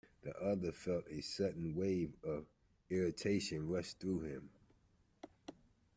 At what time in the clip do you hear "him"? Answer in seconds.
4.21-4.49